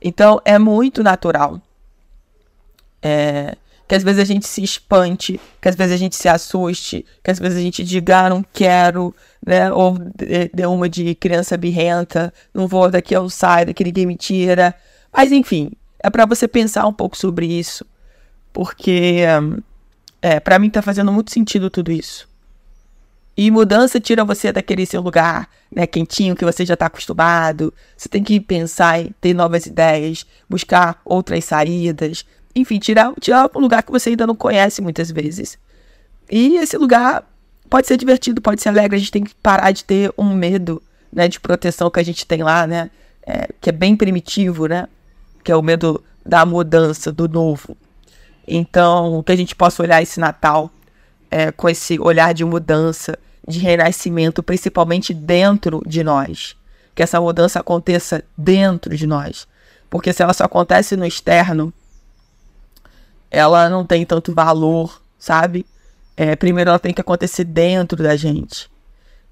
Então, 0.00 0.40
é 0.44 0.56
muito 0.56 1.02
natural. 1.02 1.60
É, 3.02 3.56
que 3.88 3.94
às 3.96 4.04
vezes 4.04 4.20
a 4.20 4.24
gente 4.24 4.46
se 4.46 4.62
espante, 4.62 5.40
que 5.60 5.68
às 5.68 5.74
vezes 5.74 5.92
a 5.92 5.96
gente 5.96 6.14
se 6.14 6.28
assuste, 6.28 7.04
que 7.24 7.30
às 7.30 7.40
vezes 7.40 7.58
a 7.58 7.60
gente 7.60 7.82
diga, 7.82 8.20
ah, 8.20 8.30
não 8.30 8.44
quero, 8.52 9.12
né? 9.44 9.72
Ou 9.72 9.98
dê 10.54 10.64
uma 10.64 10.88
de 10.88 11.16
criança 11.16 11.56
birrenta, 11.56 12.32
não 12.54 12.68
vou, 12.68 12.88
daqui 12.88 13.14
eu 13.14 13.28
saio, 13.28 13.66
daqui 13.66 13.82
ninguém 13.82 14.06
me 14.06 14.16
tira. 14.16 14.74
Mas 15.12 15.32
enfim, 15.32 15.72
é 15.98 16.08
para 16.08 16.24
você 16.24 16.46
pensar 16.46 16.86
um 16.86 16.92
pouco 16.92 17.16
sobre 17.16 17.46
isso, 17.46 17.84
porque 18.52 19.22
é, 20.22 20.38
para 20.38 20.58
mim 20.58 20.70
tá 20.70 20.80
fazendo 20.80 21.12
muito 21.12 21.32
sentido 21.32 21.68
tudo 21.68 21.90
isso. 21.90 22.32
E 23.36 23.50
mudança 23.50 23.98
tira 23.98 24.24
você 24.24 24.52
daquele 24.52 24.86
seu 24.86 25.00
lugar, 25.00 25.48
né, 25.70 25.86
quentinho 25.86 26.36
que 26.36 26.44
você 26.44 26.64
já 26.64 26.74
está 26.74 26.86
acostumado. 26.86 27.74
Você 27.96 28.08
tem 28.08 28.22
que 28.22 28.38
pensar 28.40 29.00
em 29.00 29.14
ter 29.20 29.34
novas 29.34 29.66
ideias, 29.66 30.24
buscar 30.48 31.00
outras 31.04 31.44
saídas, 31.44 32.24
enfim, 32.54 32.78
tirar, 32.78 33.12
tirar 33.20 33.50
um 33.54 33.60
lugar 33.60 33.82
que 33.82 33.90
você 33.90 34.10
ainda 34.10 34.26
não 34.26 34.36
conhece 34.36 34.80
muitas 34.80 35.10
vezes. 35.10 35.58
E 36.30 36.56
esse 36.56 36.76
lugar 36.76 37.28
pode 37.68 37.88
ser 37.88 37.96
divertido, 37.96 38.40
pode 38.40 38.62
ser 38.62 38.68
alegre. 38.68 38.96
A 38.96 38.98
gente 38.98 39.10
tem 39.10 39.24
que 39.24 39.34
parar 39.34 39.72
de 39.72 39.84
ter 39.84 40.12
um 40.16 40.32
medo, 40.32 40.80
né, 41.12 41.26
de 41.26 41.40
proteção 41.40 41.90
que 41.90 41.98
a 41.98 42.04
gente 42.04 42.24
tem 42.24 42.42
lá, 42.42 42.66
né, 42.66 42.88
é, 43.26 43.48
que 43.60 43.68
é 43.68 43.72
bem 43.72 43.96
primitivo, 43.96 44.68
né, 44.68 44.86
que 45.42 45.50
é 45.50 45.56
o 45.56 45.62
medo 45.62 46.02
da 46.24 46.46
mudança, 46.46 47.10
do 47.10 47.28
novo. 47.28 47.76
Então, 48.46 49.22
que 49.24 49.32
a 49.32 49.36
gente 49.36 49.56
possa 49.56 49.82
olhar 49.82 50.02
esse 50.02 50.20
Natal 50.20 50.70
é, 51.34 51.50
com 51.50 51.68
esse 51.68 51.98
olhar 51.98 52.32
de 52.32 52.44
mudança, 52.44 53.18
de 53.46 53.58
renascimento, 53.58 54.40
principalmente 54.40 55.12
dentro 55.12 55.82
de 55.84 56.04
nós. 56.04 56.54
Que 56.94 57.02
essa 57.02 57.20
mudança 57.20 57.58
aconteça 57.58 58.22
dentro 58.38 58.96
de 58.96 59.04
nós. 59.04 59.48
Porque 59.90 60.12
se 60.12 60.22
ela 60.22 60.32
só 60.32 60.44
acontece 60.44 60.94
no 60.94 61.04
externo, 61.04 61.74
ela 63.32 63.68
não 63.68 63.84
tem 63.84 64.06
tanto 64.06 64.32
valor, 64.32 65.02
sabe? 65.18 65.66
É, 66.16 66.36
primeiro 66.36 66.70
ela 66.70 66.78
tem 66.78 66.94
que 66.94 67.00
acontecer 67.00 67.42
dentro 67.42 68.00
da 68.00 68.14
gente. 68.14 68.70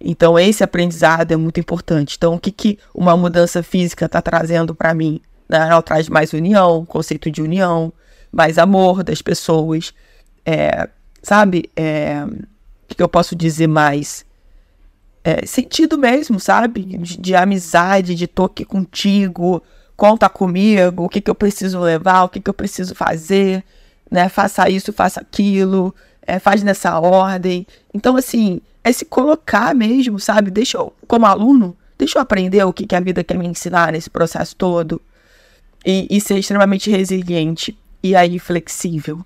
Então 0.01 0.37
esse 0.37 0.65
aprendizado 0.65 1.31
é 1.31 1.37
muito 1.37 1.61
importante. 1.61 2.17
Então 2.19 2.35
o 2.35 2.41
que, 2.41 2.51
que 2.51 2.81
uma 2.93 3.17
mudança 3.17 3.63
física 3.63 4.07
está 4.07 4.21
trazendo 4.21 4.75
para 4.75 4.93
mim? 4.93 5.21
Né? 5.49 5.69
Ela 5.69 5.81
traz 5.81 6.09
mais 6.09 6.33
união, 6.33 6.85
conceito 6.85 7.31
de 7.31 7.41
união, 7.41 7.93
mais 8.33 8.59
amor 8.59 9.05
das 9.05 9.23
pessoas, 9.23 9.95
é, 10.45 10.89
sabe? 11.23 11.71
É, 11.77 12.25
o 12.91 12.95
que 12.95 13.03
eu 13.03 13.09
posso 13.09 13.37
dizer 13.37 13.67
mais? 13.67 14.25
É, 15.25 15.47
sentido 15.47 15.97
mesmo, 15.97 16.41
sabe? 16.41 16.83
De, 16.83 17.17
de, 17.17 17.35
amizade, 17.35 18.15
de 18.15 18.27
toque 18.27 18.65
contigo, 18.65 19.63
conta 19.97 20.29
comigo, 20.29 21.05
o 21.05 21.09
que, 21.09 21.21
que 21.21 21.31
eu 21.31 21.35
preciso 21.35 21.79
levar, 21.81 22.25
o 22.25 22.29
que, 22.29 22.41
que 22.41 22.51
eu 22.51 22.55
preciso 22.55 22.95
fazer, 22.95 23.65
né? 24.11 24.29
Faça 24.29 24.69
isso, 24.69 24.93
faça 24.93 25.21
aquilo, 25.21 25.95
é, 26.27 26.39
faz 26.39 26.63
nessa 26.63 26.99
ordem. 26.99 27.67
Então, 27.95 28.17
assim, 28.17 28.61
é 28.83 28.93
se 28.93 29.05
colocar 29.05 29.75
mesmo, 29.75 30.19
sabe? 30.19 30.51
Deixa 30.51 30.77
eu, 30.77 30.93
como 31.07 31.25
aluno, 31.25 31.77
deixa 31.97 32.19
eu 32.19 32.23
aprender 32.23 32.65
o 32.65 32.73
que, 32.73 32.87
que 32.87 32.97
a 32.97 33.01
vida 33.01 33.23
quer 33.23 33.39
me 33.39 33.47
ensinar 33.47 33.93
nesse 33.93 34.11
processo 34.11 34.57
todo. 34.57 35.01
E, 35.85 36.07
e 36.11 36.21
ser 36.21 36.39
extremamente 36.39 36.91
resiliente 36.91 37.77
e 38.03 38.15
aí 38.15 38.39
flexível, 38.39 39.25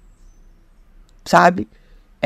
sabe? 1.24 1.68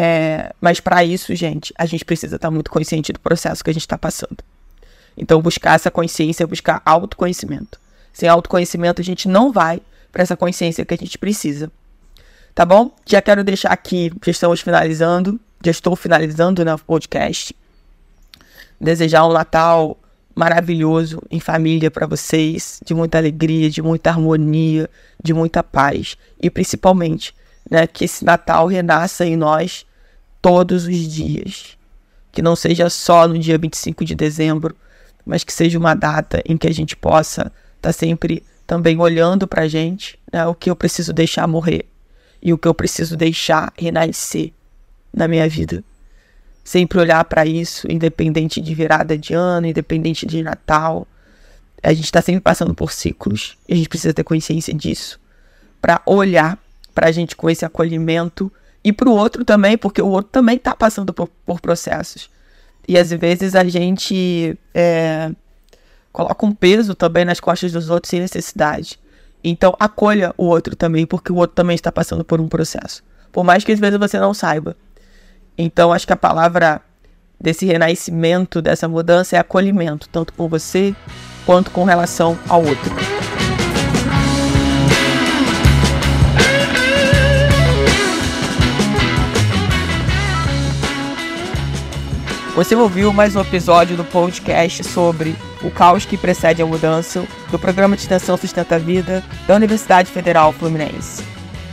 É, 0.03 0.55
mas 0.59 0.81
para 0.81 1.05
isso, 1.05 1.35
gente, 1.35 1.75
a 1.77 1.85
gente 1.85 2.07
precisa 2.07 2.37
estar 2.37 2.49
tá 2.49 2.51
muito 2.51 2.71
consciente 2.71 3.13
do 3.13 3.21
processo 3.21 3.63
que 3.63 3.69
a 3.69 3.73
gente 3.75 3.83
está 3.83 3.99
passando. 3.99 4.39
Então, 5.15 5.43
buscar 5.43 5.75
essa 5.75 5.91
consciência, 5.91 6.47
buscar 6.47 6.81
autoconhecimento. 6.87 7.79
Sem 8.11 8.27
autoconhecimento, 8.27 9.03
a 9.03 9.05
gente 9.05 9.29
não 9.29 9.53
vai 9.53 9.83
para 10.11 10.23
essa 10.23 10.39
consciência 10.39 10.87
que 10.87 10.95
a 10.95 10.97
gente 10.97 11.19
precisa. 11.19 11.71
Tá 12.55 12.65
bom? 12.65 12.91
Já 13.05 13.21
quero 13.21 13.45
deixar 13.45 13.73
aqui, 13.73 14.11
já 14.25 14.31
estamos 14.31 14.63
finalizando, 14.63 15.39
já 15.63 15.71
estou 15.71 15.95
finalizando 15.95 16.65
né, 16.65 16.75
podcast. 16.87 17.55
Desejar 18.81 19.27
um 19.27 19.35
Natal 19.35 19.99
maravilhoso 20.35 21.23
em 21.31 21.41
família 21.41 21.91
para 21.91 22.07
vocês, 22.07 22.81
de 22.83 22.95
muita 22.95 23.19
alegria, 23.19 23.69
de 23.69 23.83
muita 23.83 24.09
harmonia, 24.09 24.89
de 25.23 25.35
muita 25.35 25.63
paz 25.63 26.17
e 26.41 26.49
principalmente, 26.49 27.35
né, 27.71 27.87
que 27.87 28.07
esse 28.07 28.25
Natal 28.25 28.67
renasça 28.67 29.27
em 29.27 29.37
nós 29.37 29.85
todos 30.41 30.85
os 30.85 30.97
dias. 30.97 31.77
Que 32.33 32.43
não 32.43 32.55
seja 32.55 32.89
só 32.89 33.27
no 33.27 33.39
dia 33.39 33.59
25 33.59 34.05
de 34.05 34.15
dezembro, 34.15 34.77
mas 35.25 35.45
que 35.45 35.53
seja 35.53 35.79
uma 35.79 35.95
data 35.95 36.43
em 36.47 36.57
que 36.57 36.67
a 36.67 36.73
gente 36.73 36.97
possa 36.97 37.43
estar 37.43 37.53
tá 37.81 37.93
sempre 37.93 38.43
também 38.67 38.99
olhando 39.01 39.49
para 39.49 39.63
a 39.63 39.69
gente, 39.69 40.19
né, 40.33 40.47
o 40.47 40.55
que 40.55 40.71
eu 40.71 40.77
preciso 40.77 41.13
deixar 41.13 41.47
morrer 41.49 41.87
e 42.41 42.53
o 42.53 42.59
que 42.59 42.69
eu 42.69 42.75
preciso 42.75 43.17
deixar 43.17 43.73
renascer 43.77 44.53
na 45.13 45.27
minha 45.27 45.49
vida. 45.49 45.83
Sempre 46.63 47.01
olhar 47.01 47.25
para 47.25 47.45
isso, 47.45 47.91
independente 47.91 48.61
de 48.61 48.75
virada 48.75 49.19
de 49.19 49.35
ano, 49.35 49.67
independente 49.67 50.25
de 50.25 50.43
Natal. 50.43 51.07
A 51.83 51.93
gente 51.93 52.05
está 52.05 52.23
sempre 52.23 52.41
passando 52.41 52.75
por 52.75 52.93
ciclos 52.93 53.59
e 53.69 53.73
a 53.73 53.77
gente 53.77 53.89
precisa 53.89 54.15
ter 54.15 54.23
consciência 54.23 54.73
disso 54.73 55.19
para 55.81 56.01
olhar 56.07 56.59
para 56.95 57.09
a 57.09 57.13
gente 57.13 57.35
com 57.35 57.49
esse 57.49 57.65
acolhimento 57.65 58.53
e 58.83 58.93
para 58.93 59.09
o 59.09 59.13
outro 59.13 59.45
também, 59.45 59.77
porque 59.77 60.01
o 60.01 60.09
outro 60.09 60.31
também 60.33 60.57
está 60.57 60.75
passando 60.75 61.13
por, 61.13 61.29
por, 61.45 61.61
processos. 61.61 62.31
E 62.89 62.99
às 62.99 63.11
vezes 63.11 63.55
a 63.55 63.65
gente 63.65 64.59
é, 64.75 65.31
coloca 66.13 66.47
um 66.47 66.53
peso 66.53 66.95
também 66.95 67.25
nas 67.25 67.41
costas 67.41 67.73
dos 67.73 67.91
outros 67.91 68.11
sem 68.11 68.21
necessidade. 68.21 68.99
Então 69.45 69.75
acolha 69.79 70.35
o 70.37 70.47
outro 70.47 70.75
também, 70.75 71.07
porque 71.07 71.33
o 71.33 71.37
outro 71.37 71.55
também 71.55 71.75
está 71.75 71.93
passando 71.93 72.25
por 72.25 72.41
um 72.41 72.49
processo. 72.49 73.03
Por 73.31 73.45
mais 73.45 73.65
que 73.65 73.73
às 73.73 73.79
vezes 73.79 73.99
você 73.99 74.19
não 74.19 74.35
saiba. 74.35 74.77
Então 75.57 75.93
acho 75.93 76.07
que 76.07 76.13
a 76.13 76.17
palavra 76.17 76.81
desse 77.41 77.65
renascimento, 77.65 78.61
dessa 78.61 78.89
mudança 78.89 79.37
é 79.37 79.39
acolhimento, 79.39 80.09
tanto 80.09 80.33
com 80.33 80.49
você 80.49 80.95
quanto 81.47 81.71
com 81.71 81.85
relação 81.85 82.39
ao 82.49 82.65
outro. 82.65 83.10
Você 92.61 92.77
ouviu 92.77 93.11
mais 93.11 93.35
um 93.35 93.41
episódio 93.41 93.97
do 93.97 94.05
podcast 94.05 94.85
sobre 94.85 95.35
o 95.63 95.71
caos 95.71 96.05
que 96.05 96.19
precede 96.19 96.61
a 96.61 96.67
mudança 96.67 97.25
do 97.51 97.59
Programa 97.59 97.97
de 97.97 98.03
Extensão 98.03 98.37
Sustenta 98.37 98.75
a 98.75 98.79
Vida 98.79 99.25
da 99.49 99.57
Universidade 99.57 100.11
Federal 100.11 100.53
Fluminense. 100.53 101.25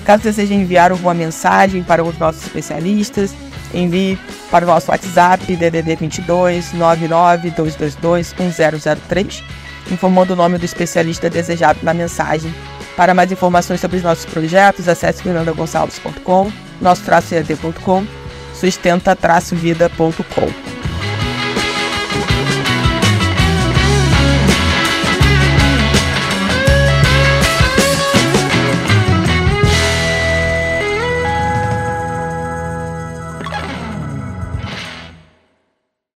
Caso 0.05 0.23
deseje 0.23 0.53
enviar 0.53 0.91
alguma 0.91 1.13
mensagem 1.13 1.83
para 1.83 2.01
os 2.01 2.17
nossos 2.17 2.41
especialistas, 2.41 3.35
envie 3.73 4.17
para 4.49 4.63
o 4.63 4.67
nosso 4.69 4.89
WhatsApp 4.89 5.57
DDD 5.57 5.97
22 5.97 6.71
99 6.71 7.51
222 7.51 8.33
1003, 8.39 9.43
informando 9.91 10.31
o 10.31 10.37
nome 10.37 10.57
do 10.57 10.63
especialista 10.63 11.29
desejado 11.29 11.79
na 11.83 11.93
mensagem. 11.93 12.55
Para 12.95 13.13
mais 13.13 13.29
informações 13.29 13.81
sobre 13.81 13.97
os 13.97 14.03
nossos 14.03 14.23
projetos, 14.23 14.87
acesse 14.87 15.21
fernandagonçalves.com, 15.21 16.49
nosso-ed.com, 16.79 18.07
sustenta-vida.com. 18.53 20.76